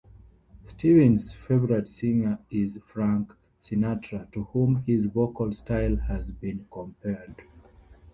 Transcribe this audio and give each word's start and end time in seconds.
Stevens' 0.65 1.35
favorite 1.35 1.87
singer 1.87 2.39
is 2.49 2.79
Frank 2.87 3.35
Sinatra, 3.61 4.31
to 4.31 4.45
whom 4.45 4.77
his 4.87 5.05
vocal 5.05 5.53
style 5.53 5.95
has 5.97 6.31
been 6.31 6.65
compared. 6.71 7.43